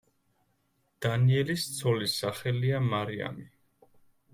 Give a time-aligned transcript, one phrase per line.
[1.07, 3.51] დანიელის ცოლის სახელია მარიამი.